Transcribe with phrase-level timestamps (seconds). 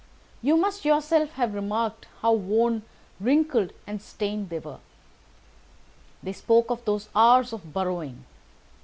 [0.41, 2.81] You must yourself have remarked how worn,
[3.19, 4.79] wrinkled, and stained they were.
[6.23, 8.25] They spoke of those hours of burrowing.